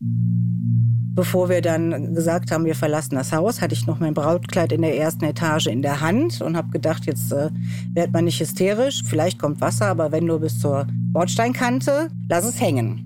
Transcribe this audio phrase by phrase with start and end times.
[0.00, 4.82] Bevor wir dann gesagt haben, wir verlassen das Haus, hatte ich noch mein Brautkleid in
[4.82, 7.50] der ersten Etage in der Hand und habe gedacht, jetzt äh,
[7.94, 12.60] wird man nicht hysterisch, vielleicht kommt Wasser, aber wenn nur bis zur Bordsteinkante, lass es
[12.60, 13.04] hängen.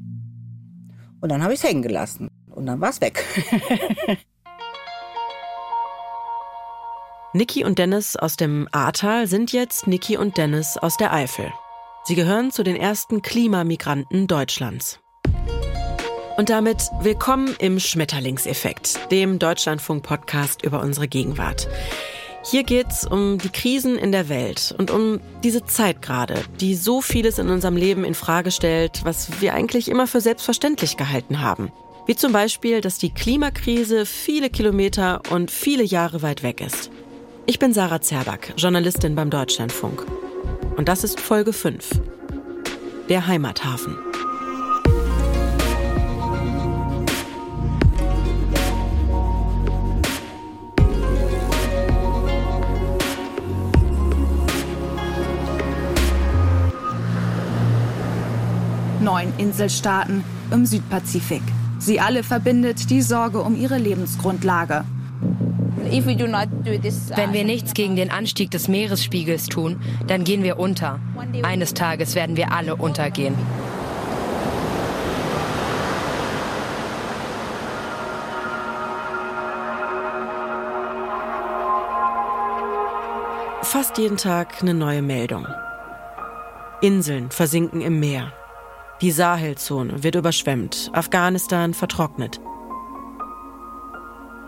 [1.22, 3.24] Und dann habe ich es hängen gelassen und dann war es weg.
[7.32, 11.50] Niki und Dennis aus dem Ahrtal sind jetzt Niki und Dennis aus der Eifel.
[12.04, 15.01] Sie gehören zu den ersten Klimamigranten Deutschlands.
[16.38, 21.68] Und damit willkommen im Schmetterlingseffekt, dem Deutschlandfunk-Podcast über unsere Gegenwart.
[22.44, 27.02] Hier geht's um die Krisen in der Welt und um diese Zeit gerade, die so
[27.02, 31.70] vieles in unserem Leben in Frage stellt, was wir eigentlich immer für selbstverständlich gehalten haben.
[32.06, 36.90] Wie zum Beispiel, dass die Klimakrise viele Kilometer und viele Jahre weit weg ist.
[37.44, 40.06] Ich bin Sarah Zerback, Journalistin beim Deutschlandfunk.
[40.76, 42.00] Und das ist Folge 5.
[43.08, 44.11] Der Heimathafen.
[59.22, 61.42] Neun Inselstaaten im Südpazifik.
[61.78, 64.84] Sie alle verbindet die Sorge um ihre Lebensgrundlage.
[65.78, 70.98] Wenn wir nichts gegen den Anstieg des Meeresspiegels tun, dann gehen wir unter.
[71.42, 73.34] Eines Tages werden wir alle untergehen.
[83.62, 85.46] Fast jeden Tag eine neue Meldung.
[86.80, 88.32] Inseln versinken im Meer.
[89.02, 90.88] Die Sahelzone wird überschwemmt.
[90.92, 92.40] Afghanistan vertrocknet.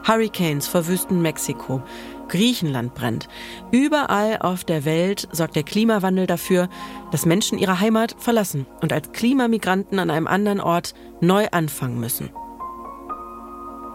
[0.07, 1.83] Hurricanes verwüsten Mexiko.
[2.29, 3.29] Griechenland brennt.
[3.73, 6.69] Überall auf der Welt sorgt der Klimawandel dafür,
[7.11, 12.31] dass Menschen ihre Heimat verlassen und als Klimamigranten an einem anderen Ort neu anfangen müssen.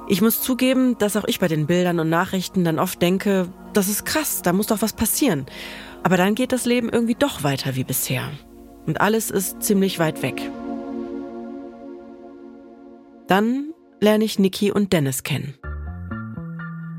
[0.09, 3.87] Ich muss zugeben, dass auch ich bei den Bildern und Nachrichten dann oft denke, das
[3.87, 5.45] ist krass, da muss doch was passieren.
[6.03, 8.29] Aber dann geht das Leben irgendwie doch weiter wie bisher.
[8.89, 10.41] Und alles ist ziemlich weit weg.
[13.27, 15.53] Dann lerne ich Niki und Dennis kennen.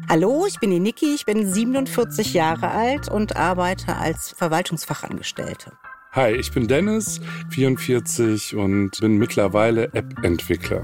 [0.08, 5.72] Hallo, ich bin die Niki, ich bin 47 Jahre alt und arbeite als Verwaltungsfachangestellte.
[6.12, 7.20] Hi, ich bin Dennis,
[7.50, 10.82] 44 und bin mittlerweile App-Entwickler.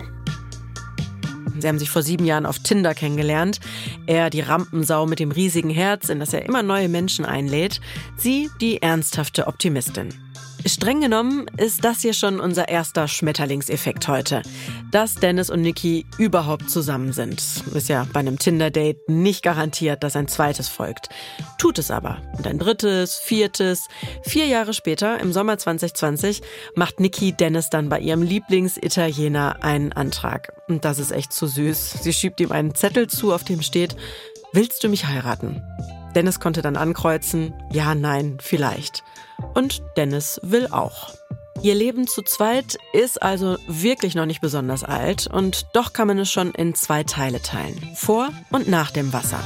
[1.56, 3.60] Sie haben sich vor sieben Jahren auf Tinder kennengelernt.
[4.06, 7.80] Er die Rampensau mit dem riesigen Herz, in das er immer neue Menschen einlädt.
[8.16, 10.25] Sie die ernsthafte Optimistin.
[10.68, 14.42] Streng genommen ist das hier schon unser erster Schmetterlingseffekt heute.
[14.90, 17.40] Dass Dennis und Niki überhaupt zusammen sind.
[17.72, 21.08] Ist ja bei einem Tinder-Date nicht garantiert, dass ein zweites folgt.
[21.58, 22.18] Tut es aber.
[22.36, 23.86] Und ein drittes, viertes.
[24.24, 26.42] Vier Jahre später, im Sommer 2020,
[26.74, 30.52] macht Niki Dennis dann bei ihrem Lieblingsitaliener einen Antrag.
[30.68, 32.02] Und das ist echt zu süß.
[32.02, 33.96] Sie schiebt ihm einen Zettel zu, auf dem steht,
[34.52, 35.62] Willst du mich heiraten?
[36.16, 39.04] Dennis konnte dann ankreuzen, ja, nein, vielleicht.
[39.54, 41.14] Und Dennis will auch.
[41.62, 46.18] Ihr Leben zu zweit ist also wirklich noch nicht besonders alt und doch kann man
[46.18, 47.90] es schon in zwei Teile teilen.
[47.94, 49.40] Vor und nach dem Wasser.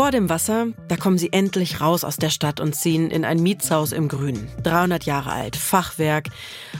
[0.00, 3.42] Vor dem Wasser, da kommen sie endlich raus aus der Stadt und ziehen in ein
[3.42, 4.48] Mietshaus im Grünen.
[4.62, 6.30] 300 Jahre alt, Fachwerk,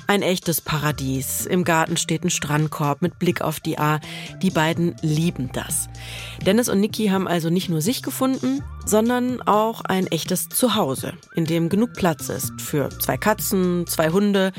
[0.06, 1.44] ein echtes Paradies.
[1.44, 4.00] Im Garten steht ein Strandkorb mit Blick auf die A.
[4.41, 5.91] Die beiden lieben das.
[6.47, 11.44] Dennis und Niki haben also nicht nur sich gefunden, sondern auch ein echtes Zuhause, in
[11.44, 14.50] dem genug Platz ist für zwei Katzen, zwei Hunde,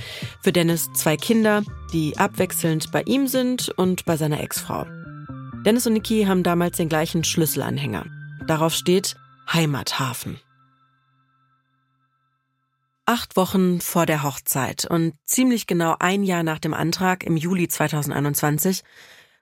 [0.43, 4.85] für Dennis zwei Kinder, die abwechselnd bei ihm sind und bei seiner Ex-Frau.
[5.65, 8.20] Dennis und Niki haben damals den gleichen Schlüsselanhänger.
[8.47, 9.15] Darauf steht
[9.51, 10.39] Heimathafen.
[13.05, 17.67] Acht Wochen vor der Hochzeit und ziemlich genau ein Jahr nach dem Antrag im Juli
[17.67, 18.83] 2021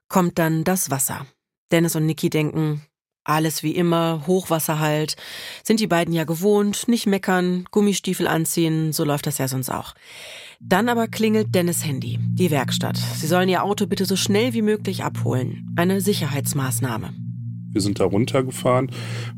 [0.07, 1.25] kommt dann das Wasser.
[1.71, 2.81] Dennis und Niki denken,
[3.23, 5.15] alles wie immer, Hochwasser halt,
[5.63, 9.93] sind die beiden ja gewohnt, nicht meckern, Gummistiefel anziehen, so läuft das ja sonst auch.
[10.59, 12.97] Dann aber klingelt Dennis Handy, die Werkstatt.
[12.97, 15.73] Sie sollen ihr Auto bitte so schnell wie möglich abholen.
[15.77, 17.13] Eine Sicherheitsmaßnahme.
[17.71, 18.89] Wir sind da runtergefahren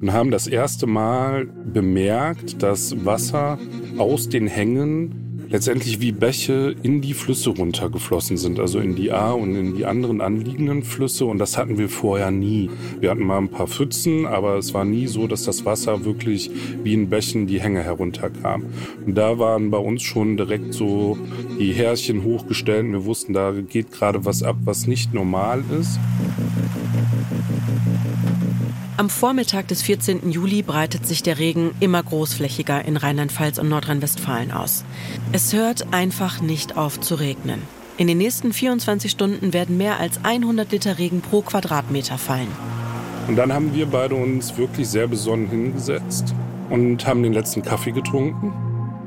[0.01, 3.59] und haben das erste Mal bemerkt, dass Wasser
[3.97, 9.31] aus den Hängen letztendlich wie Bäche in die Flüsse runtergeflossen sind, also in die A
[9.31, 11.25] und in die anderen anliegenden Flüsse.
[11.25, 12.69] Und das hatten wir vorher nie.
[13.01, 16.49] Wir hatten mal ein paar Pfützen, aber es war nie so, dass das Wasser wirklich
[16.83, 18.63] wie in Bächen die Hänge herunterkam.
[19.05, 21.17] Und da waren bei uns schon direkt so
[21.59, 22.89] die Härchen hochgestellt.
[22.89, 25.99] Wir wussten, da geht gerade was ab, was nicht normal ist.
[29.01, 30.29] Am Vormittag des 14.
[30.29, 34.85] Juli breitet sich der Regen immer großflächiger in Rheinland-Pfalz und Nordrhein-Westfalen aus.
[35.31, 37.63] Es hört einfach nicht auf zu regnen.
[37.97, 42.51] In den nächsten 24 Stunden werden mehr als 100 Liter Regen pro Quadratmeter fallen.
[43.27, 46.35] Und dann haben wir beide uns wirklich sehr besonnen hingesetzt
[46.69, 48.53] und haben den letzten Kaffee getrunken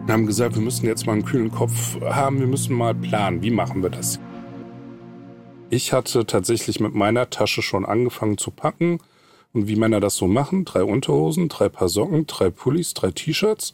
[0.03, 3.43] und haben gesagt, wir müssen jetzt mal einen kühlen Kopf haben, wir müssen mal planen,
[3.43, 4.19] wie machen wir das.
[5.71, 8.99] Ich hatte tatsächlich mit meiner Tasche schon angefangen zu packen
[9.55, 13.73] und wie Männer das so machen, drei Unterhosen, drei Paar Socken, drei Pullis, drei T-Shirts,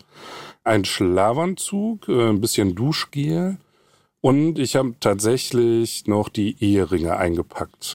[0.63, 3.57] ein Schlafanzug, äh, ein bisschen Duschgel
[4.21, 7.95] und ich habe tatsächlich noch die Eheringe eingepackt.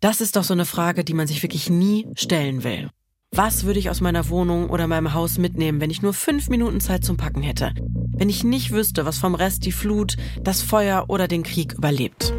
[0.00, 2.90] Das ist doch so eine Frage, die man sich wirklich nie stellen will.
[3.34, 6.80] Was würde ich aus meiner Wohnung oder meinem Haus mitnehmen, wenn ich nur fünf Minuten
[6.80, 7.72] Zeit zum Packen hätte?
[8.14, 12.34] Wenn ich nicht wüsste, was vom Rest die Flut, das Feuer oder den Krieg überlebt?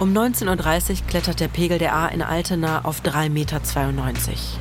[0.00, 3.60] Um 19.30 Uhr klettert der Pegel der A in Altena auf 3,92 Meter.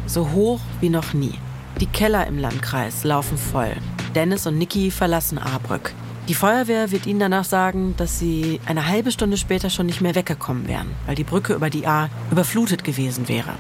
[0.06, 1.34] So hoch wie noch nie.
[1.80, 3.72] Die Keller im Landkreis laufen voll.
[4.14, 5.94] Dennis und Niki verlassen Ahrbrück.
[6.28, 10.14] Die Feuerwehr wird ihnen danach sagen, dass sie eine halbe Stunde später schon nicht mehr
[10.14, 13.54] weggekommen wären, weil die Brücke über die A überflutet gewesen wäre.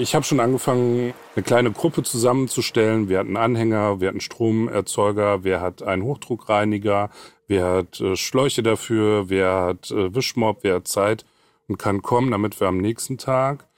[0.00, 3.10] Ich habe schon angefangen, eine kleine Gruppe zusammenzustellen.
[3.10, 7.10] Wir hatten Anhänger, wir hatten Stromerzeuger, wer hat einen Hochdruckreiniger,
[7.48, 11.26] wer hat äh, Schläuche dafür, wer hat äh, Wischmob, wer hat Zeit
[11.68, 13.68] und kann kommen, damit wir am nächsten Tag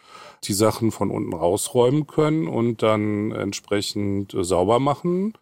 [0.44, 5.32] die Sachen von unten rausräumen können und dann entsprechend äh, sauber machen,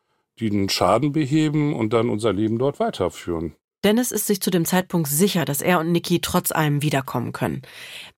[0.40, 3.54] den Schaden beheben und dann unser Leben dort weiterführen.
[3.84, 7.62] Dennis ist sich zu dem Zeitpunkt sicher, dass er und Niki trotz allem wiederkommen können.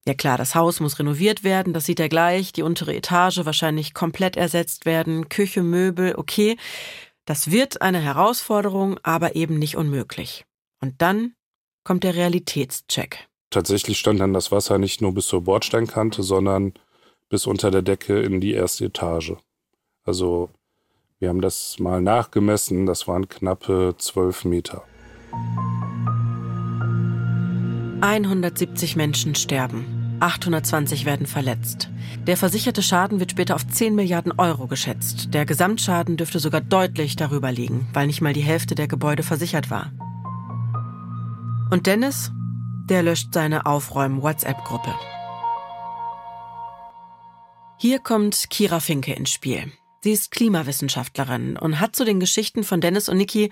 [0.06, 3.94] Ja klar, das Haus muss renoviert werden, das sieht er gleich, die untere Etage wahrscheinlich
[3.94, 6.56] komplett ersetzt werden, Küche, Möbel, okay.
[7.24, 10.44] Das wird eine Herausforderung, aber eben nicht unmöglich.
[10.80, 11.34] Und dann
[11.84, 16.72] kommt der Realitätscheck tatsächlich stand dann das Wasser nicht nur bis zur Bordsteinkante, sondern
[17.28, 19.34] bis unter der Decke in die erste Etage.
[20.04, 20.50] Also
[21.20, 24.84] wir haben das mal nachgemessen, das waren knappe zwölf Meter.
[28.00, 31.88] 170 Menschen sterben, 820 werden verletzt.
[32.26, 35.34] Der versicherte Schaden wird später auf 10 Milliarden Euro geschätzt.
[35.34, 39.70] Der Gesamtschaden dürfte sogar deutlich darüber liegen, weil nicht mal die Hälfte der Gebäude versichert
[39.70, 39.92] war.
[41.70, 42.30] Und Dennis
[42.88, 44.94] der löscht seine Aufräumen-WhatsApp-Gruppe.
[47.78, 49.72] Hier kommt Kira Finke ins Spiel.
[50.02, 53.50] Sie ist Klimawissenschaftlerin und hat zu den Geschichten von Dennis und Niki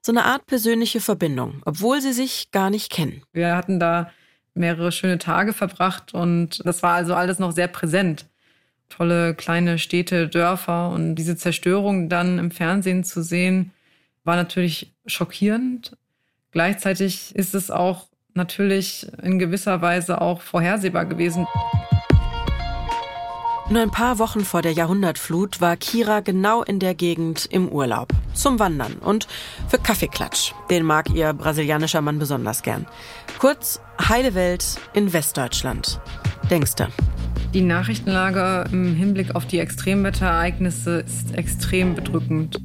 [0.00, 3.22] so eine Art persönliche Verbindung, obwohl sie sich gar nicht kennen.
[3.32, 4.10] Wir hatten da
[4.54, 8.26] mehrere schöne Tage verbracht und das war also alles noch sehr präsent.
[8.88, 13.72] Tolle kleine Städte, Dörfer und diese Zerstörung dann im Fernsehen zu sehen,
[14.24, 15.96] war natürlich schockierend.
[16.50, 21.46] Gleichzeitig ist es auch natürlich in gewisser Weise auch vorhersehbar gewesen.
[23.70, 28.08] Nur ein paar Wochen vor der Jahrhundertflut war Kira genau in der Gegend im Urlaub.
[28.34, 29.28] Zum Wandern und
[29.68, 30.54] für Kaffeeklatsch.
[30.70, 32.84] Den mag ihr brasilianischer Mann besonders gern.
[33.38, 36.00] Kurz, heile Welt in Westdeutschland.
[36.50, 36.88] Denkste.
[37.54, 42.60] Die Nachrichtenlage im Hinblick auf die Extremwetterereignisse ist extrem bedrückend.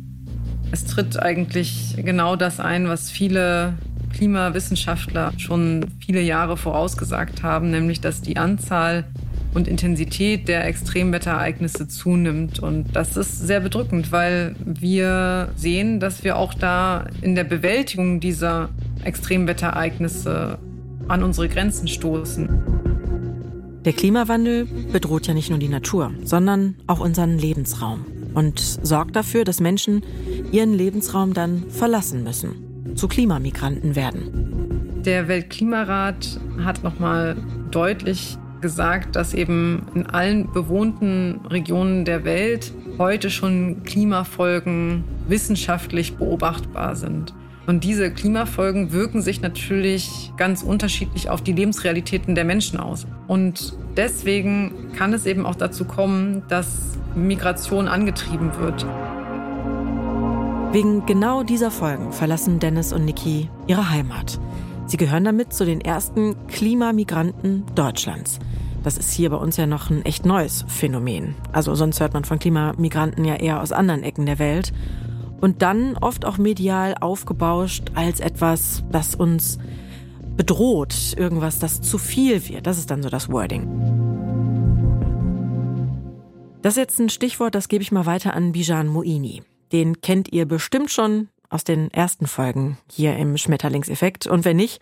[0.71, 3.77] Es tritt eigentlich genau das ein, was viele
[4.11, 9.05] Klimawissenschaftler schon viele Jahre vorausgesagt haben, nämlich dass die Anzahl
[9.55, 12.59] und Intensität der Extremwetterereignisse zunimmt.
[12.59, 18.19] Und das ist sehr bedrückend, weil wir sehen, dass wir auch da in der Bewältigung
[18.19, 18.69] dieser
[19.03, 20.59] Extremwetterereignisse
[21.07, 22.49] an unsere Grenzen stoßen.
[23.85, 29.43] Der Klimawandel bedroht ja nicht nur die Natur, sondern auch unseren Lebensraum und sorgt dafür,
[29.43, 30.03] dass Menschen
[30.51, 35.03] ihren Lebensraum dann verlassen müssen zu Klimamigranten werden.
[35.05, 37.37] Der Weltklimarat hat nochmal
[37.69, 46.95] deutlich gesagt, dass eben in allen bewohnten Regionen der Welt heute schon Klimafolgen wissenschaftlich beobachtbar
[46.95, 47.35] sind.
[47.67, 53.05] Und diese Klimafolgen wirken sich natürlich ganz unterschiedlich auf die Lebensrealitäten der Menschen aus.
[53.27, 58.83] Und deswegen kann es eben auch dazu kommen, dass Migration angetrieben wird.
[60.73, 64.39] Wegen genau dieser Folgen verlassen Dennis und Niki ihre Heimat.
[64.87, 68.39] Sie gehören damit zu den ersten Klimamigranten Deutschlands.
[68.85, 71.33] Das ist hier bei uns ja noch ein echt neues Phänomen.
[71.51, 74.73] Also sonst hört man von Klimamigranten ja eher aus anderen Ecken der Welt.
[75.41, 79.57] Und dann oft auch medial aufgebauscht als etwas, das uns
[80.37, 82.67] bedroht, irgendwas, das zu viel wird.
[82.67, 83.67] Das ist dann so das Wording.
[86.61, 89.41] Das ist jetzt ein Stichwort, das gebe ich mal weiter an Bijan Moini.
[89.71, 94.27] Den kennt ihr bestimmt schon aus den ersten Folgen hier im Schmetterlingseffekt.
[94.27, 94.79] Und wenn nicht,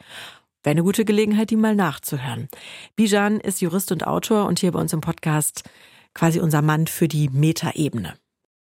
[0.64, 2.48] wäre eine gute Gelegenheit, die mal nachzuhören.
[2.96, 5.64] Bijan ist Jurist und Autor und hier bei uns im Podcast
[6.14, 8.14] quasi unser Mann für die Metaebene.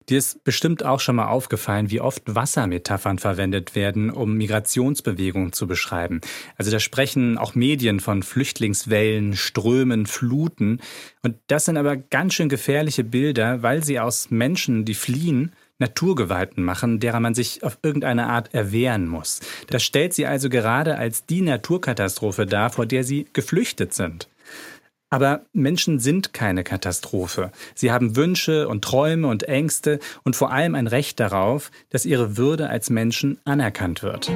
[0.09, 5.67] Dir ist bestimmt auch schon mal aufgefallen, wie oft Wassermetaphern verwendet werden, um Migrationsbewegungen zu
[5.67, 6.21] beschreiben.
[6.55, 10.79] Also da sprechen auch Medien von Flüchtlingswellen, Strömen, Fluten.
[11.23, 16.63] Und das sind aber ganz schön gefährliche Bilder, weil sie aus Menschen, die fliehen, Naturgewalten
[16.63, 19.39] machen, derer man sich auf irgendeine Art erwehren muss.
[19.69, 24.27] Das stellt sie also gerade als die Naturkatastrophe dar, vor der sie geflüchtet sind.
[25.09, 27.51] Aber Menschen sind keine Katastrophe.
[27.75, 32.35] Sie haben Wünsche und Träume und Ängste und vor allem ein Recht darauf, dass ihre
[32.35, 34.29] Würde als Menschen anerkannt wird.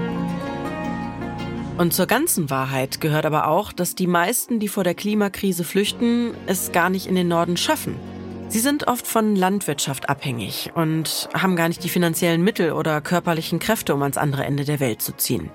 [1.78, 6.34] Und zur ganzen Wahrheit gehört aber auch, dass die meisten, die vor der Klimakrise flüchten,
[6.46, 7.96] es gar nicht in den Norden schaffen.
[8.52, 13.60] Sie sind oft von Landwirtschaft abhängig und haben gar nicht die finanziellen Mittel oder körperlichen
[13.60, 15.50] Kräfte, um ans andere Ende der Welt zu ziehen.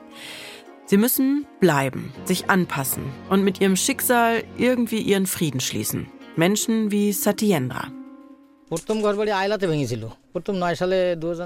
[0.86, 6.06] Sie müssen bleiben, sich anpassen und mit ihrem Schicksal irgendwie ihren Frieden schließen.
[6.36, 7.88] Menschen wie Satyendra.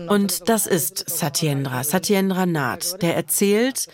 [0.09, 3.89] Und das ist Satyendra, Satyendra Nath, der erzählt,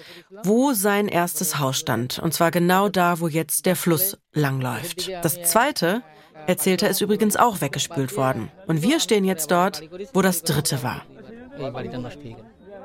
[0.45, 2.19] wo sein erstes Haus stand.
[2.19, 5.11] Und zwar genau da, wo jetzt der Fluss langläuft.
[5.23, 6.03] Das zweite,
[6.47, 8.51] erzählt er, ist übrigens auch weggespült worden.
[8.67, 11.03] Und wir stehen jetzt dort, wo das dritte war.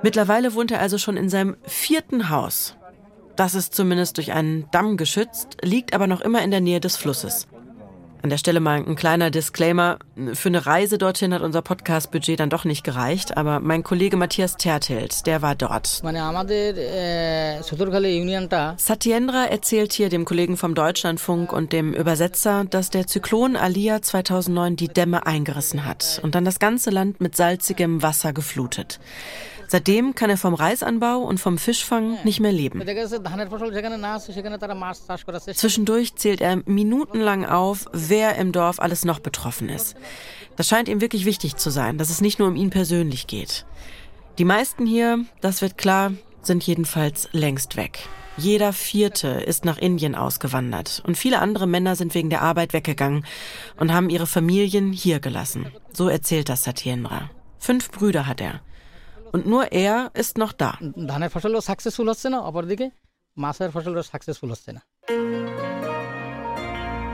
[0.03, 2.75] Mittlerweile wohnt er also schon in seinem vierten Haus.
[3.35, 6.97] Das ist zumindest durch einen Damm geschützt, liegt aber noch immer in der Nähe des
[6.97, 7.47] Flusses.
[8.23, 9.97] An der Stelle mal ein kleiner Disclaimer.
[10.33, 14.57] Für eine Reise dorthin hat unser Podcast-Budget dann doch nicht gereicht, aber mein Kollege Matthias
[14.57, 16.01] Tertelt, der war dort.
[18.77, 24.75] Satyendra erzählt hier dem Kollegen vom Deutschlandfunk und dem Übersetzer, dass der Zyklon Alia 2009
[24.75, 28.99] die Dämme eingerissen hat und dann das ganze Land mit salzigem Wasser geflutet.
[29.71, 32.81] Seitdem kann er vom Reisanbau und vom Fischfang nicht mehr leben.
[35.53, 39.95] Zwischendurch zählt er minutenlang auf, wer im Dorf alles noch betroffen ist.
[40.57, 43.65] Das scheint ihm wirklich wichtig zu sein, dass es nicht nur um ihn persönlich geht.
[44.39, 46.11] Die meisten hier, das wird klar,
[46.41, 47.99] sind jedenfalls längst weg.
[48.35, 53.25] Jeder Vierte ist nach Indien ausgewandert und viele andere Männer sind wegen der Arbeit weggegangen
[53.77, 55.71] und haben ihre Familien hier gelassen.
[55.93, 57.29] So erzählt das Satyendra.
[57.57, 58.59] Fünf Brüder hat er.
[59.31, 60.77] Und nur er ist noch da.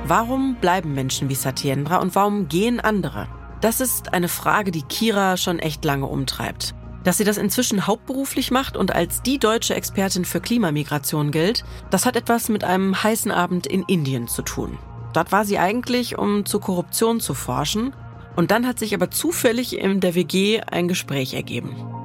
[0.06, 3.28] Warum bleiben Menschen wie Satyendra und warum gehen andere?
[3.62, 6.74] Das ist eine Frage, die Kira schon echt lange umtreibt.
[7.04, 12.06] Dass sie das inzwischen hauptberuflich macht und als die deutsche Expertin für Klimamigration gilt, das
[12.06, 14.78] hat etwas mit einem heißen Abend in Indien zu tun.
[15.14, 17.94] Dort war sie eigentlich, um zur Korruption zu forschen.
[18.36, 21.97] Und dann hat sich aber zufällig in der WG ein Gespräch ergeben.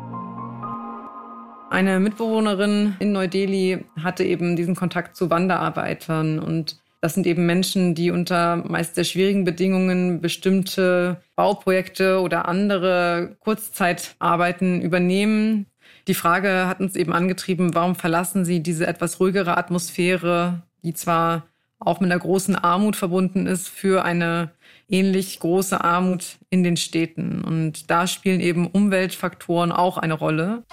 [1.72, 7.94] Eine Mitbewohnerin in Neu-Delhi hatte eben diesen Kontakt zu Wanderarbeitern und das sind eben Menschen,
[7.94, 15.64] die unter meist sehr schwierigen Bedingungen bestimmte Bauprojekte oder andere Kurzzeitarbeiten übernehmen.
[16.08, 21.44] Die Frage hat uns eben angetrieben, warum verlassen sie diese etwas ruhigere Atmosphäre, die zwar
[21.78, 24.50] auch mit einer großen Armut verbunden ist, für eine
[24.90, 27.40] ähnlich große Armut in den Städten.
[27.42, 30.64] Und da spielen eben Umweltfaktoren auch eine Rolle.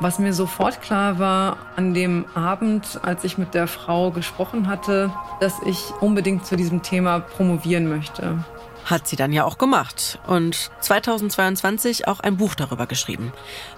[0.00, 5.12] Was mir sofort klar war an dem Abend, als ich mit der Frau gesprochen hatte,
[5.40, 8.44] dass ich unbedingt zu diesem Thema promovieren möchte.
[8.84, 13.32] Hat sie dann ja auch gemacht und 2022 auch ein Buch darüber geschrieben.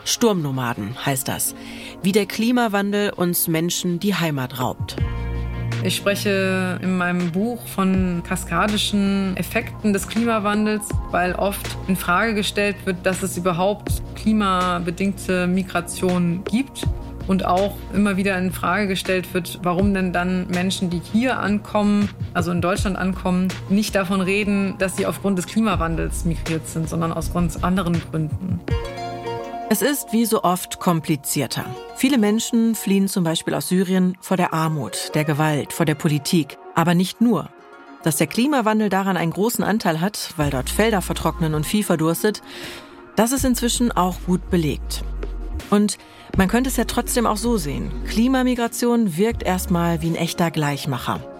[0.05, 1.55] Sturmnomaden heißt das.
[2.03, 4.97] Wie der Klimawandel uns Menschen die Heimat raubt.
[5.83, 12.77] Ich spreche in meinem Buch von kaskadischen Effekten des Klimawandels, weil oft in Frage gestellt
[12.85, 16.83] wird, dass es überhaupt klimabedingte Migration gibt
[17.29, 22.09] und auch immer wieder in Frage gestellt wird, warum denn dann Menschen, die hier ankommen,
[22.35, 27.13] also in Deutschland ankommen, nicht davon reden, dass sie aufgrund des Klimawandels migriert sind, sondern
[27.13, 28.61] aus ganz anderen Gründen.
[29.69, 31.65] Es ist wie so oft komplizierter.
[31.97, 36.57] Viele Menschen fliehen zum Beispiel aus Syrien vor der Armut, der Gewalt, vor der Politik.
[36.77, 37.51] Aber nicht nur.
[38.05, 42.43] Dass der Klimawandel daran einen großen Anteil hat, weil dort Felder vertrocknen und Vieh verdurstet,
[43.17, 45.03] das ist inzwischen auch gut belegt.
[45.71, 45.99] Und
[46.37, 47.91] man könnte es ja trotzdem auch so sehen.
[48.07, 51.36] Klimamigration wirkt erstmal wie ein echter Gleichmacher.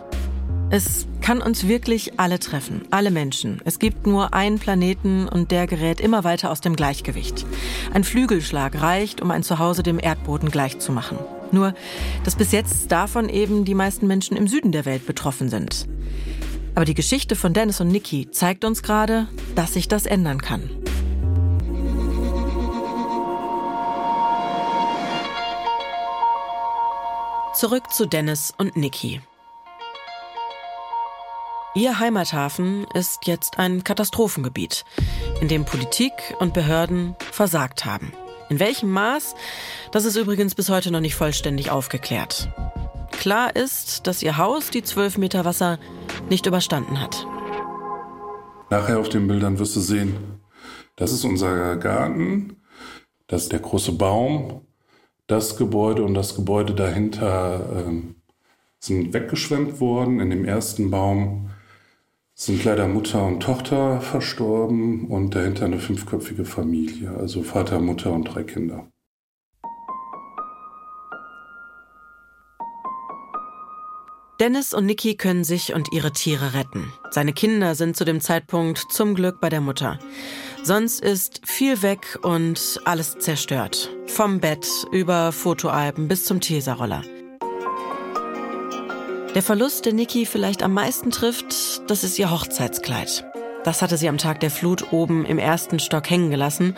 [0.69, 3.61] Es kann uns wirklich alle treffen, alle Menschen.
[3.65, 7.47] Es gibt nur einen Planeten und der gerät immer weiter aus dem Gleichgewicht.
[7.95, 11.19] Ein Flügelschlag reicht, um ein Zuhause dem Erdboden gleichzumachen.
[11.53, 11.73] Nur,
[12.25, 15.87] dass bis jetzt davon eben die meisten Menschen im Süden der Welt betroffen sind.
[16.75, 20.69] Aber die Geschichte von Dennis und Nikki zeigt uns gerade, dass sich das ändern kann.
[27.55, 29.21] Zurück zu Dennis und Nikki.
[31.77, 34.87] Ihr Heimathafen ist jetzt ein Katastrophengebiet,
[35.43, 38.15] in dem Politik und Behörden versagt haben.
[38.49, 39.35] In welchem Maß,
[39.93, 42.49] das ist übrigens bis heute noch nicht vollständig aufgeklärt.
[43.11, 45.79] Klar ist, dass ihr Haus die 12 Meter Wasser
[46.31, 47.27] nicht überstanden hat.
[48.71, 50.41] Nachher auf den Bildern wirst du sehen,
[50.97, 52.57] das ist unser Garten,
[53.27, 54.63] das ist der große Baum,
[55.27, 58.03] das Gebäude und das Gebäude dahinter äh,
[58.79, 60.21] sind weggeschwemmt worden.
[60.21, 61.51] In dem ersten Baum
[62.39, 68.25] sind leider Mutter und Tochter verstorben und dahinter eine fünfköpfige Familie, also Vater, Mutter und
[68.25, 68.87] drei Kinder.
[74.39, 76.93] Dennis und Niki können sich und ihre Tiere retten.
[77.11, 79.99] Seine Kinder sind zu dem Zeitpunkt zum Glück bei der Mutter.
[80.63, 83.91] Sonst ist viel weg und alles zerstört.
[84.07, 87.03] Vom Bett über Fotoalben bis zum Teserroller.
[89.37, 93.27] Der Verlust, der Niki vielleicht am meisten trifft, das ist ihr Hochzeitskleid.
[93.65, 96.75] Das hatte sie am Tag der Flut oben im ersten Stock hängen gelassen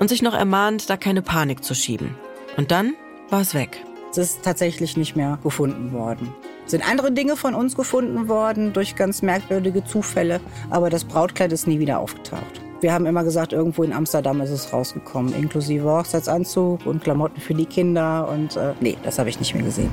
[0.00, 2.16] und sich noch ermahnt, da keine Panik zu schieben.
[2.56, 2.94] Und dann
[3.28, 3.84] war es weg.
[4.10, 6.32] Es ist tatsächlich nicht mehr gefunden worden.
[6.64, 11.52] Es sind andere Dinge von uns gefunden worden durch ganz merkwürdige Zufälle, aber das Brautkleid
[11.52, 12.62] ist nie wieder aufgetaucht.
[12.80, 17.54] Wir haben immer gesagt, irgendwo in Amsterdam ist es rausgekommen, inklusive Hochzeitsanzug und Klamotten für
[17.54, 18.28] die Kinder.
[18.28, 19.90] Und äh, nee, das habe ich nicht mehr gesehen.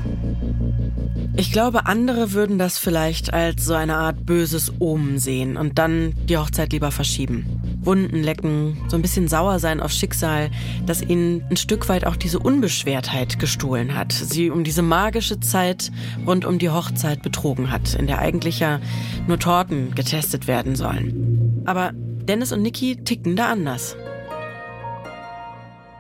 [1.37, 6.13] Ich glaube, andere würden das vielleicht als so eine Art böses Omen sehen und dann
[6.29, 7.45] die Hochzeit lieber verschieben.
[7.81, 10.49] Wunden lecken, so ein bisschen sauer sein auf Schicksal,
[10.85, 15.91] das ihnen ein Stück weit auch diese Unbeschwertheit gestohlen hat, sie um diese magische Zeit
[16.25, 18.79] rund um die Hochzeit betrogen hat, in der eigentlich ja
[19.27, 21.63] nur Torten getestet werden sollen.
[21.65, 21.91] Aber
[22.27, 23.95] Dennis und Niki ticken da anders.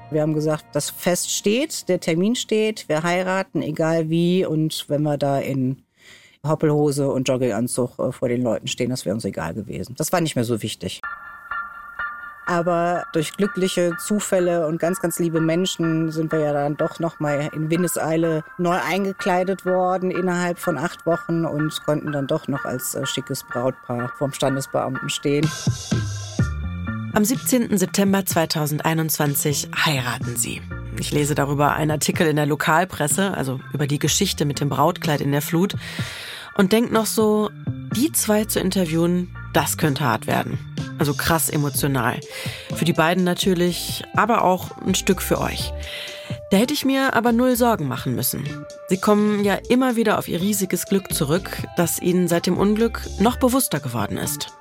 [0.09, 4.45] Wir haben gesagt, das Fest steht, der Termin steht, wir heiraten, egal wie.
[4.45, 5.83] Und wenn wir da in
[6.43, 9.93] Hoppelhose und Jogginganzug äh, vor den Leuten stehen, das wäre uns egal gewesen.
[9.97, 11.01] Das war nicht mehr so wichtig.
[12.47, 17.19] Aber durch glückliche Zufälle und ganz, ganz liebe Menschen sind wir ja dann doch noch
[17.19, 22.65] mal in Windeseile neu eingekleidet worden innerhalb von acht Wochen und konnten dann doch noch
[22.65, 25.49] als äh, schickes Brautpaar vom Standesbeamten stehen.
[27.15, 27.77] Am 17.
[27.77, 30.61] September 2021 heiraten sie.
[30.99, 35.21] Ich lese darüber einen Artikel in der Lokalpresse, also über die Geschichte mit dem Brautkleid
[35.21, 35.77] in der Flut,
[36.57, 37.51] und denke noch so,
[37.95, 40.59] die zwei zu interviewen, das könnte hart werden.
[40.99, 42.19] Also krass emotional.
[42.75, 45.71] Für die beiden natürlich, aber auch ein Stück für euch.
[46.51, 48.43] Da hätte ich mir aber null Sorgen machen müssen.
[48.89, 53.07] Sie kommen ja immer wieder auf ihr riesiges Glück zurück, das ihnen seit dem Unglück
[53.19, 54.51] noch bewusster geworden ist.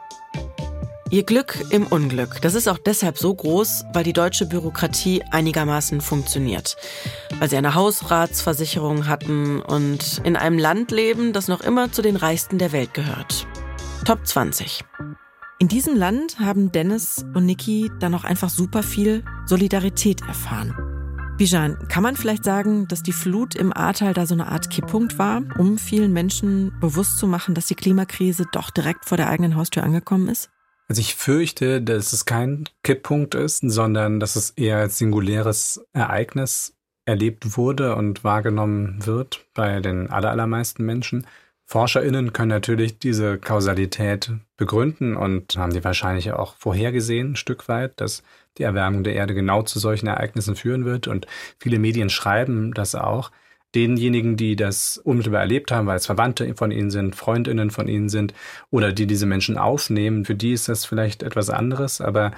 [1.15, 6.01] Ihr Glück im Unglück, das ist auch deshalb so groß, weil die deutsche Bürokratie einigermaßen
[6.01, 6.77] funktioniert.
[7.39, 12.17] Weil sie eine Hausratsversicherung hatten und in einem Land leben, das noch immer zu den
[12.17, 13.47] reichsten der Welt gehört.
[14.05, 14.83] Top 20.
[15.61, 20.75] In diesem Land haben Dennis und Niki dann auch einfach super viel Solidarität erfahren.
[21.39, 25.17] Bijan, kann man vielleicht sagen, dass die Flut im Ahrtal da so eine Art Kipppunkt
[25.17, 29.55] war, um vielen Menschen bewusst zu machen, dass die Klimakrise doch direkt vor der eigenen
[29.55, 30.51] Haustür angekommen ist?
[30.89, 36.75] Also ich fürchte, dass es kein Kipppunkt ist, sondern dass es eher als singuläres Ereignis
[37.07, 41.27] erlebt wurde und wahrgenommen wird bei den allermeisten Menschen.
[41.67, 48.01] ForscherInnen können natürlich diese Kausalität begründen und haben die wahrscheinlich auch vorhergesehen, ein Stück weit,
[48.01, 48.23] dass
[48.59, 51.09] die Erwärmung der Erde genau zu solchen Ereignissen führen wird.
[51.09, 51.27] Und
[51.59, 53.31] viele Medien schreiben das auch
[53.75, 58.09] denjenigen, die das unmittelbar erlebt haben, weil es Verwandte von ihnen sind, Freundinnen von ihnen
[58.09, 58.35] sind
[58.71, 62.33] oder die diese Menschen aufnehmen, für die ist das vielleicht etwas anderes, aber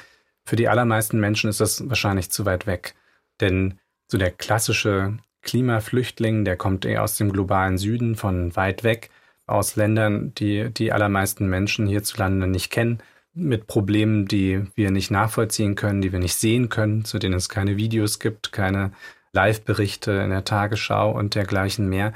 [0.44, 2.94] für die allermeisten Menschen ist das wahrscheinlich zu weit weg.
[3.40, 9.10] Denn so der klassische Klimaflüchtling, der kommt eher aus dem globalen Süden, von weit weg,
[9.46, 13.00] aus Ländern, die die allermeisten Menschen hierzulande nicht kennen,
[13.32, 17.48] mit Problemen, die wir nicht nachvollziehen können, die wir nicht sehen können, zu denen es
[17.48, 18.92] keine Videos gibt, keine
[19.36, 22.14] Live-Berichte in der Tagesschau und dergleichen mehr.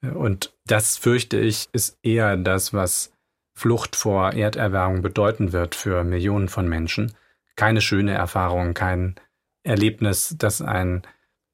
[0.00, 3.12] Und das, fürchte ich, ist eher das, was
[3.54, 7.12] Flucht vor Erderwärmung bedeuten wird für Millionen von Menschen.
[7.54, 9.14] Keine schöne Erfahrung, kein
[9.62, 11.02] Erlebnis, das einen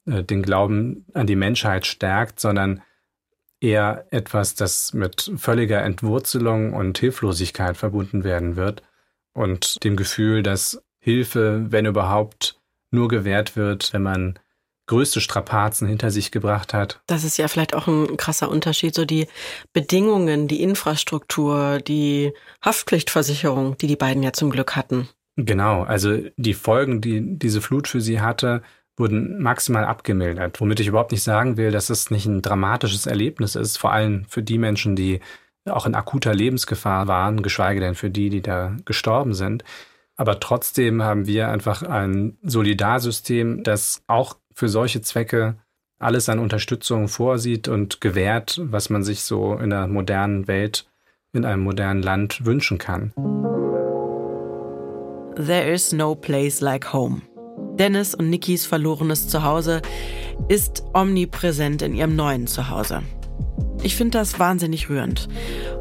[0.07, 2.83] äh, den Glauben an die Menschheit stärkt, sondern
[3.61, 8.83] eher etwas, das mit völliger Entwurzelung und Hilflosigkeit verbunden werden wird
[9.35, 12.59] und dem Gefühl, dass Hilfe, wenn überhaupt,
[12.91, 14.39] nur gewährt wird, wenn man
[14.91, 17.01] größte Strapazen hinter sich gebracht hat.
[17.07, 19.29] Das ist ja vielleicht auch ein krasser Unterschied, so die
[19.73, 22.33] Bedingungen, die Infrastruktur, die
[22.65, 25.09] Haftpflichtversicherung, die die beiden ja zum Glück hatten.
[25.37, 28.63] Genau, also die Folgen, die diese Flut für sie hatte,
[28.97, 30.61] wurden maximal abgemildert.
[30.61, 34.25] Womit ich überhaupt nicht sagen will, dass es nicht ein dramatisches Erlebnis ist, vor allem
[34.29, 35.21] für die Menschen, die
[35.67, 39.63] auch in akuter Lebensgefahr waren, geschweige denn für die, die da gestorben sind.
[40.17, 45.57] Aber trotzdem haben wir einfach ein Solidarsystem, das auch für solche Zwecke
[45.99, 50.87] alles an Unterstützung vorsieht und gewährt, was man sich so in der modernen Welt,
[51.33, 53.15] in einem modernen Land wünschen kann.
[55.35, 57.23] There is no place like home.
[57.79, 59.81] Dennis und Nikis verlorenes Zuhause
[60.49, 63.03] ist omnipräsent in ihrem neuen Zuhause.
[63.83, 65.29] Ich finde das wahnsinnig rührend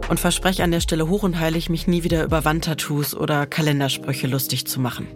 [0.08, 4.28] und verspreche an der Stelle hoch und heilig, mich nie wieder über Wandtattoos oder Kalendersprüche
[4.28, 5.08] lustig zu machen.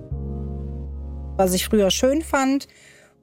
[1.37, 2.67] Was ich früher schön fand,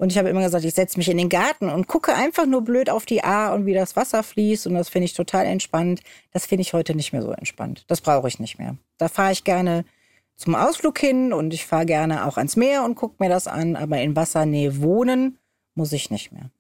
[0.01, 2.63] und ich habe immer gesagt, ich setze mich in den Garten und gucke einfach nur
[2.63, 4.67] blöd auf die A und wie das Wasser fließt.
[4.67, 6.01] Und das finde ich total entspannt.
[6.33, 7.85] Das finde ich heute nicht mehr so entspannt.
[7.87, 8.79] Das brauche ich nicht mehr.
[8.97, 9.85] Da fahre ich gerne
[10.37, 13.77] zum Ausflug hin und ich fahre gerne auch ans Meer und gucke mir das an.
[13.77, 15.37] Aber in Wassernähe wohnen
[15.75, 16.51] muss ich nicht mehr.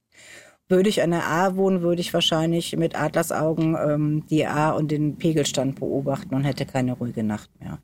[0.68, 4.90] Würde ich an der A wohnen, würde ich wahrscheinlich mit Adlersaugen ähm, die A und
[4.90, 7.78] den Pegelstand beobachten und hätte keine ruhige Nacht mehr.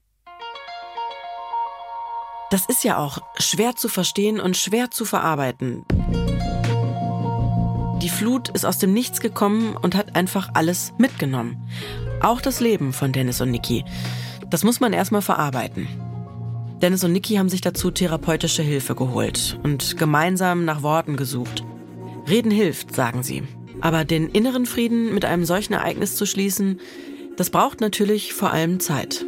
[2.51, 5.85] Das ist ja auch schwer zu verstehen und schwer zu verarbeiten.
[8.03, 11.69] Die Flut ist aus dem Nichts gekommen und hat einfach alles mitgenommen.
[12.23, 13.85] Auch das Leben von Dennis und Niki.
[14.49, 15.89] Das muss man erstmal verarbeiten.
[16.81, 21.65] Dennis und Niki haben sich dazu therapeutische Hilfe geholt und gemeinsam nach Worten gesucht.
[22.29, 23.43] Reden hilft, sagen sie.
[23.81, 26.81] Aber den inneren Frieden mit einem solchen Ereignis zu schließen,
[27.37, 29.27] das braucht natürlich vor allem Zeit.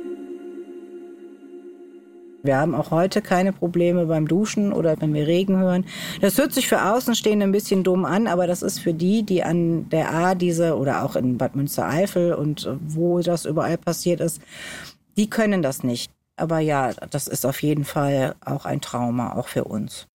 [2.43, 5.85] Wir haben auch heute keine Probleme beim Duschen oder wenn wir Regen hören.
[6.21, 9.43] Das hört sich für Außenstehende ein bisschen dumm an, aber das ist für die, die
[9.43, 14.41] an der A diese oder auch in Bad Münstereifel und wo das überall passiert ist,
[15.17, 16.13] die können das nicht.
[16.37, 20.07] Aber ja, das ist auf jeden Fall auch ein Trauma, auch für uns.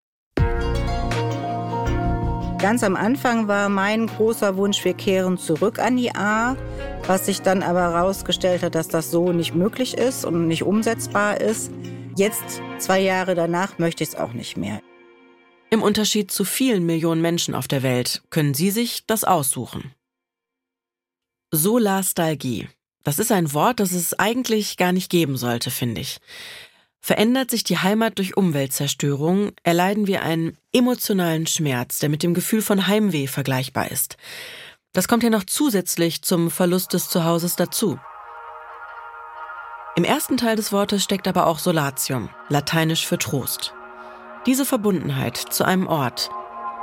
[2.58, 6.56] Ganz am Anfang war mein großer Wunsch, wir kehren zurück an die A,
[7.06, 11.38] was sich dann aber herausgestellt hat, dass das so nicht möglich ist und nicht umsetzbar
[11.42, 11.70] ist.
[12.16, 14.80] Jetzt, zwei Jahre danach, möchte ich es auch nicht mehr.
[15.70, 19.92] Im Unterschied zu vielen Millionen Menschen auf der Welt können Sie sich das aussuchen.
[21.50, 22.68] Solastalgie.
[23.02, 26.20] Das ist ein Wort, das es eigentlich gar nicht geben sollte, finde ich.
[27.00, 32.62] Verändert sich die Heimat durch Umweltzerstörung, erleiden wir einen emotionalen Schmerz, der mit dem Gefühl
[32.62, 34.16] von Heimweh vergleichbar ist.
[34.92, 37.98] Das kommt ja noch zusätzlich zum Verlust des Zuhauses dazu.
[39.96, 43.74] Im ersten Teil des Wortes steckt aber auch Solatium, lateinisch für Trost.
[44.44, 46.30] Diese Verbundenheit zu einem Ort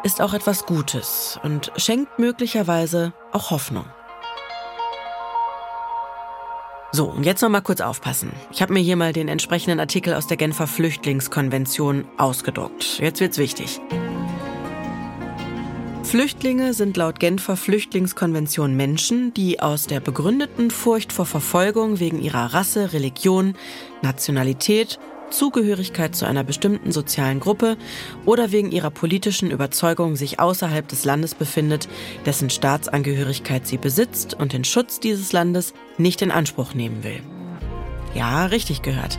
[0.04, 3.86] ist auch etwas Gutes und schenkt möglicherweise auch Hoffnung.
[6.94, 8.32] So, und jetzt noch mal kurz aufpassen.
[8.50, 13.00] Ich habe mir hier mal den entsprechenden Artikel aus der Genfer Flüchtlingskonvention ausgedruckt.
[13.00, 13.82] Jetzt wird's wichtig.
[16.12, 22.54] Flüchtlinge sind laut Genfer Flüchtlingskonvention Menschen, die aus der begründeten Furcht vor Verfolgung wegen ihrer
[22.54, 23.56] Rasse, Religion,
[24.02, 27.78] Nationalität, Zugehörigkeit zu einer bestimmten sozialen Gruppe
[28.26, 31.88] oder wegen ihrer politischen Überzeugung sich außerhalb des Landes befindet,
[32.26, 37.22] dessen Staatsangehörigkeit sie besitzt und den Schutz dieses Landes nicht in Anspruch nehmen will.
[38.14, 39.18] Ja, richtig gehört.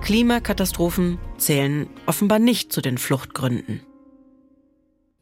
[0.00, 3.82] Klimakatastrophen zählen offenbar nicht zu den Fluchtgründen.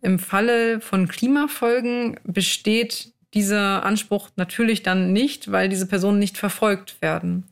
[0.01, 7.03] Im Falle von Klimafolgen besteht dieser Anspruch natürlich dann nicht, weil diese Personen nicht verfolgt
[7.03, 7.45] werden.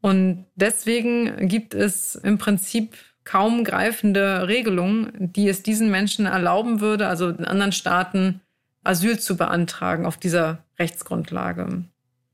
[0.00, 7.06] Und deswegen gibt es im Prinzip kaum greifende Regelungen, die es diesen Menschen erlauben würde,
[7.06, 8.40] also in anderen Staaten
[8.82, 11.84] Asyl zu beantragen auf dieser Rechtsgrundlage.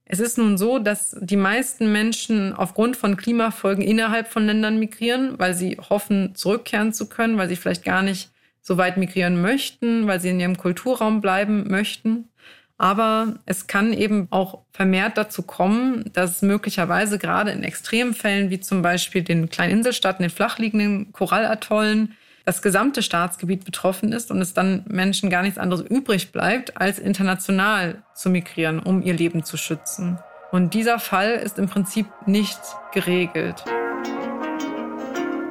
[0.06, 5.38] Es ist nun so, dass die meisten Menschen aufgrund von Klimafolgen innerhalb von Ländern migrieren,
[5.38, 8.30] weil sie hoffen, zurückkehren zu können, weil sie vielleicht gar nicht
[8.68, 12.28] so weit migrieren möchten, weil sie in ihrem Kulturraum bleiben möchten.
[12.76, 18.82] Aber es kann eben auch vermehrt dazu kommen, dass möglicherweise gerade in Extremfällen wie zum
[18.82, 24.84] Beispiel den kleinen Inselstaaten, den flachliegenden Korallatollen, das gesamte Staatsgebiet betroffen ist und es dann
[24.86, 30.18] Menschen gar nichts anderes übrig bleibt, als international zu migrieren, um ihr Leben zu schützen.
[30.52, 32.60] Und dieser Fall ist im Prinzip nicht
[32.92, 33.64] geregelt.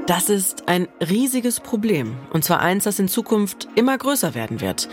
[0.07, 2.15] Das ist ein riesiges Problem.
[2.31, 4.87] Und zwar eins, das in Zukunft immer größer werden wird.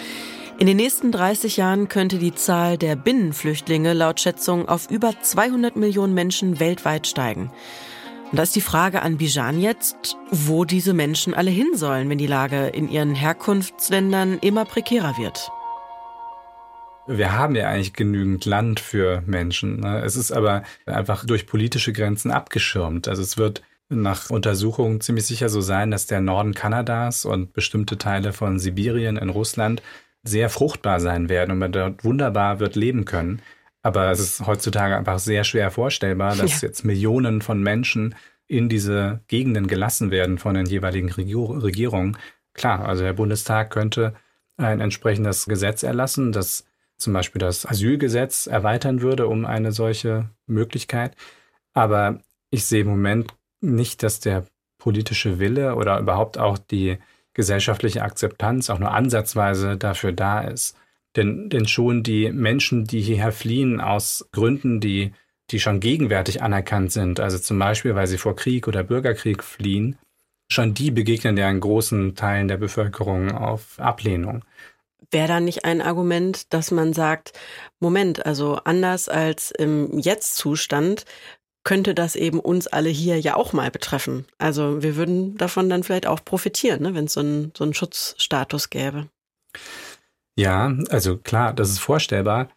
[0.58, 5.76] In den nächsten 30 Jahren könnte die Zahl der Binnenflüchtlinge laut Schätzung auf über 200
[5.76, 7.52] Millionen Menschen weltweit steigen.
[8.32, 12.18] Und da ist die Frage an Bijan jetzt, wo diese Menschen alle hin sollen, wenn
[12.18, 15.48] die Lage in ihren Herkunftsländern immer prekärer wird.
[17.06, 19.78] Wir haben ja eigentlich genügend Land für Menschen.
[19.78, 20.02] Ne?
[20.04, 23.06] Es ist aber einfach durch politische Grenzen abgeschirmt.
[23.06, 27.98] Also es wird nach Untersuchungen ziemlich sicher so sein, dass der Norden Kanadas und bestimmte
[27.98, 29.82] Teile von Sibirien in Russland
[30.22, 33.42] sehr fruchtbar sein werden und man dort wunderbar wird leben können.
[33.82, 36.68] Aber es ist heutzutage einfach sehr schwer vorstellbar, dass ja.
[36.68, 38.14] jetzt Millionen von Menschen
[38.46, 42.16] in diese Gegenden gelassen werden von den jeweiligen Regierungen.
[42.54, 44.14] Klar, also der Bundestag könnte
[44.56, 46.64] ein entsprechendes Gesetz erlassen, das
[46.96, 51.16] zum Beispiel das Asylgesetz erweitern würde um eine solche Möglichkeit.
[51.74, 52.20] Aber
[52.50, 54.46] ich sehe im Moment nicht, dass der
[54.78, 56.98] politische Wille oder überhaupt auch die
[57.32, 60.76] gesellschaftliche Akzeptanz auch nur ansatzweise dafür da ist.
[61.16, 65.12] Denn, denn schon die Menschen, die hierher fliehen aus Gründen, die,
[65.50, 69.96] die schon gegenwärtig anerkannt sind, also zum Beispiel, weil sie vor Krieg oder Bürgerkrieg fliehen,
[70.50, 74.44] schon die begegnen ja in großen Teilen der Bevölkerung auf Ablehnung.
[75.10, 77.32] Wäre da nicht ein Argument, dass man sagt,
[77.78, 81.04] Moment, also anders als im Jetzt-Zustand
[81.64, 84.26] könnte das eben uns alle hier ja auch mal betreffen.
[84.38, 87.74] Also wir würden davon dann vielleicht auch profitieren, ne, wenn es so, ein, so einen
[87.74, 89.08] Schutzstatus gäbe.
[90.36, 92.48] Ja, also klar, das ist vorstellbar.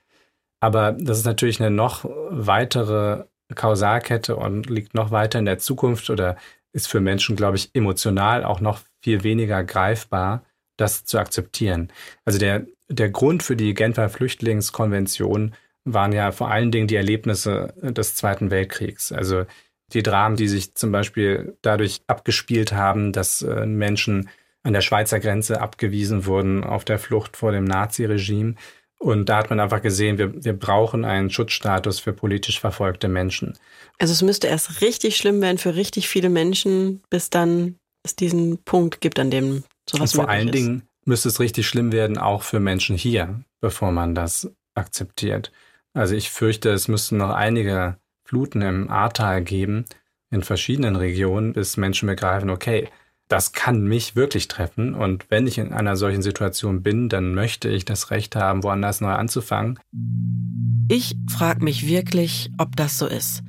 [0.60, 6.10] Aber das ist natürlich eine noch weitere Kausalkette und liegt noch weiter in der Zukunft
[6.10, 6.36] oder
[6.74, 10.44] ist für Menschen, glaube ich, emotional auch noch viel weniger greifbar,
[10.76, 11.92] das zu akzeptieren.
[12.26, 15.56] Also der, der Grund für die Genfer Flüchtlingskonvention
[15.94, 19.12] waren ja vor allen Dingen die Erlebnisse des Zweiten Weltkriegs.
[19.12, 19.46] Also
[19.94, 24.30] die Dramen, die sich zum Beispiel dadurch abgespielt haben, dass äh, Menschen
[24.64, 28.56] an der Schweizer Grenze abgewiesen wurden auf der Flucht vor dem Naziregime.
[29.00, 33.58] Und da hat man einfach gesehen, wir, wir brauchen einen Schutzstatus für politisch verfolgte Menschen.
[34.00, 38.58] Also es müsste erst richtig schlimm werden für richtig viele Menschen, bis dann es diesen
[38.64, 40.56] Punkt gibt, an dem sowas Und vor allen ist.
[40.56, 45.52] Dingen müsste es richtig schlimm werden, auch für Menschen hier, bevor man das akzeptiert.
[45.98, 49.86] Also ich fürchte, es müssten noch einige Fluten im Ahrtal geben,
[50.30, 52.90] in verschiedenen Regionen, bis Menschen begreifen, okay,
[53.30, 54.94] das kann mich wirklich treffen.
[54.94, 59.02] Und wenn ich in einer solchen Situation bin, dann möchte ich das Recht haben, woanders
[59.02, 59.80] neu anzufangen.
[60.88, 63.42] Ich frage mich wirklich, ob das so ist.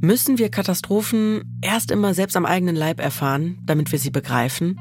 [0.00, 4.78] Müssen wir Katastrophen erst immer selbst am eigenen Leib erfahren, damit wir sie begreifen?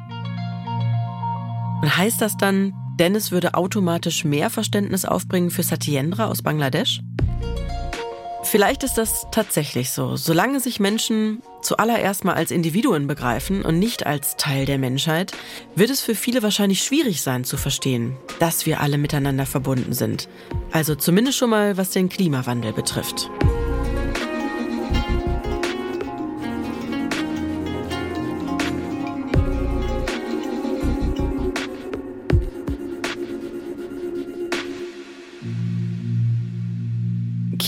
[1.82, 7.01] Und heißt das dann, Dennis würde automatisch mehr Verständnis aufbringen für Satyendra aus Bangladesch?
[8.43, 10.15] Vielleicht ist das tatsächlich so.
[10.17, 15.32] Solange sich Menschen zuallererst mal als Individuen begreifen und nicht als Teil der Menschheit,
[15.75, 20.27] wird es für viele wahrscheinlich schwierig sein zu verstehen, dass wir alle miteinander verbunden sind.
[20.71, 23.30] Also zumindest schon mal, was den Klimawandel betrifft.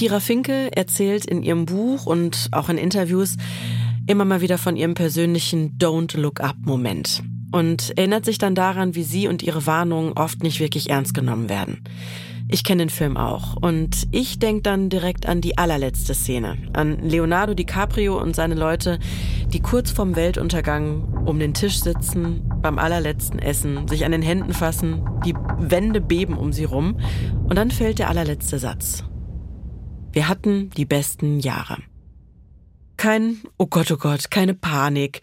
[0.04, 3.38] Kira Finke erzählt in ihrem Buch und auch in Interviews
[4.06, 8.96] immer mal wieder von ihrem persönlichen Don't Look Up Moment und erinnert sich dann daran,
[8.96, 11.86] wie sie und ihre Warnungen oft nicht wirklich ernst genommen werden.
[12.50, 17.00] Ich kenne den Film auch und ich denke dann direkt an die allerletzte Szene, an
[17.00, 19.00] Leonardo DiCaprio und seine Leute,
[19.54, 24.52] die kurz vorm Weltuntergang um den Tisch sitzen, beim allerletzten Essen, sich an den Händen
[24.52, 26.98] fassen, die Wände beben um sie rum
[27.46, 29.06] und dann fällt der allerletzte Satz.
[30.14, 31.80] Wir hatten die besten Jahre.
[32.98, 35.22] Kein, oh Gott, oh Gott, keine Panik.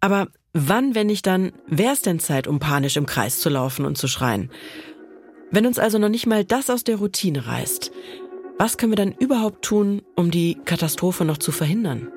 [0.00, 3.84] Aber wann, wenn nicht dann, wäre es denn Zeit, um panisch im Kreis zu laufen
[3.84, 4.50] und zu schreien?
[5.50, 7.92] Wenn uns also noch nicht mal das aus der Routine reißt,
[8.58, 12.08] was können wir dann überhaupt tun, um die Katastrophe noch zu verhindern?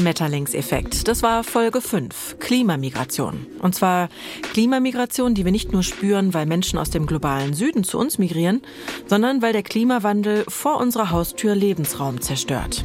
[0.00, 1.08] Schmetterlingseffekt.
[1.08, 3.46] Das war Folge 5, Klimamigration.
[3.60, 4.08] Und zwar
[4.54, 8.62] Klimamigration, die wir nicht nur spüren, weil Menschen aus dem globalen Süden zu uns migrieren,
[9.06, 12.82] sondern weil der Klimawandel vor unserer Haustür Lebensraum zerstört.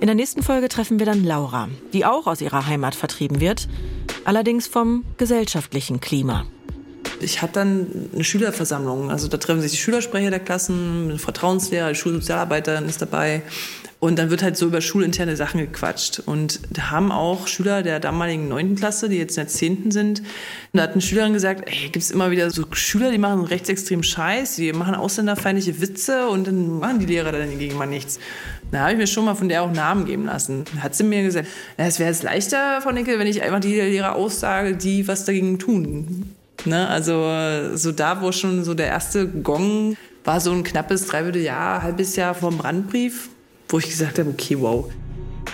[0.00, 3.68] In der nächsten Folge treffen wir dann Laura, die auch aus ihrer Heimat vertrieben wird,
[4.24, 6.46] allerdings vom gesellschaftlichen Klima.
[7.22, 9.10] Ich hatte dann eine Schülerversammlung.
[9.10, 13.42] Also da treffen sich die Schülersprecher der Klassen, eine Vertrauenslehrer, Schulsozialarbeiterin ist dabei.
[14.02, 16.18] Und dann wird halt so über schulinterne Sachen gequatscht.
[16.26, 20.24] Und da haben auch Schüler der damaligen neunten Klasse, die jetzt in der zehnten sind,
[20.72, 24.56] da hat eine Schülerin gesagt, gibt es immer wieder so Schüler, die machen rechtsextremen Scheiß,
[24.56, 28.18] die machen ausländerfeindliche Witze und dann machen die Lehrer dann dagegen mal nichts.
[28.72, 30.64] Da habe ich mir schon mal von der auch Namen geben lassen.
[30.80, 34.16] Hat sie mir gesagt, es wäre jetzt leichter, Frau Nickel, wenn ich einfach die Lehrer
[34.16, 36.34] aussage, die was dagegen tun.
[36.64, 36.88] Ne?
[36.88, 42.16] Also so da, wo schon so der erste Gong war, so ein knappes Dreivierteljahr, halbes
[42.16, 43.28] Jahr vor dem Brandbrief
[43.72, 44.90] wo ich gesagt habe, okay, wow.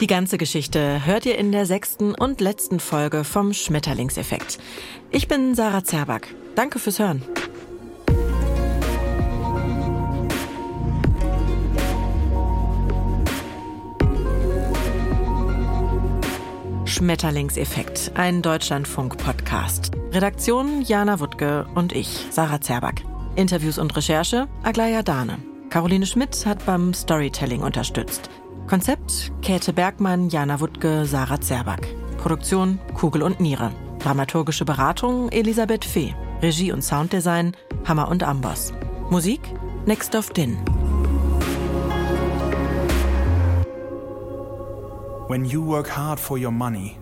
[0.01, 4.59] Die ganze Geschichte hört ihr in der sechsten und letzten Folge vom Schmetterlingseffekt.
[5.11, 6.35] Ich bin Sarah Zerback.
[6.55, 7.23] Danke fürs Hören.
[16.99, 19.93] Schmetterlingseffekt, ein Deutschlandfunk-Podcast.
[20.11, 23.05] Redaktion Jana Wuttke und ich, Sarah Zerback.
[23.37, 25.39] Interviews und Recherche Aglaya Dahne.
[25.71, 28.29] Caroline Schmidt hat beim Storytelling unterstützt.
[28.67, 31.87] Konzept Käthe Bergmann, Jana Wuttke, Sarah Zerback.
[32.17, 33.71] Produktion Kugel und Niere.
[34.01, 36.17] Dramaturgische Beratung Elisabeth Fee.
[36.43, 37.53] Regie und Sounddesign
[37.85, 38.73] Hammer und Amboss.
[39.09, 39.41] Musik
[39.87, 40.59] Next of Din.
[45.29, 46.97] When you work hard for your money,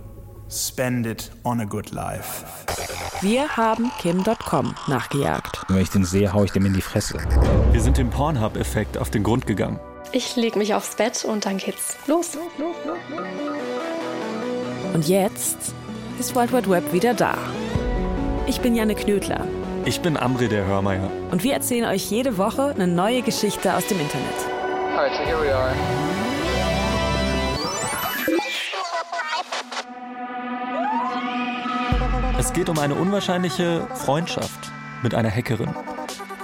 [0.48, 2.44] spend it on a good life.
[3.20, 5.64] Wir haben Kim.com nachgejagt.
[5.68, 7.20] Wenn ich den sehe, hau ich dem in die Fresse.
[7.70, 9.78] Wir sind dem Pornhub-Effekt auf den Grund gegangen.
[10.10, 12.36] Ich leg mich aufs Bett und dann geht's los.
[14.92, 15.72] Und jetzt
[16.18, 17.38] ist World Wide Web wieder da.
[18.48, 19.46] Ich bin Janne Knödler.
[19.84, 21.12] Ich bin Amri der Hörmeier.
[21.30, 24.26] Und wir erzählen euch jede Woche eine neue Geschichte aus dem Internet.
[24.96, 25.70] Alright, so here we are.
[32.56, 35.68] Geht um eine unwahrscheinliche Freundschaft mit einer Hackerin.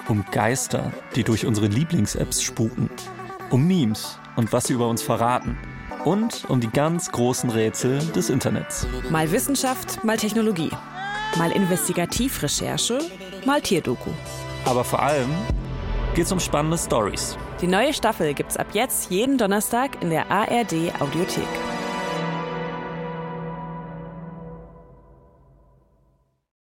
[0.08, 2.90] Um Geister, die durch unsere Lieblings-Apps spuken.
[3.48, 5.56] Um Memes und was sie über uns verraten.
[6.04, 8.86] Und um die ganz großen Rätsel des Internets.
[9.08, 10.70] Mal Wissenschaft, mal Technologie.
[11.38, 12.98] Mal Investigativrecherche,
[13.46, 14.10] mal Tierdoku.
[14.66, 15.30] Aber vor allem
[16.14, 17.38] geht es um spannende Stories.
[17.62, 21.48] Die neue Staffel gibt's ab jetzt jeden Donnerstag in der ARD Audiothek.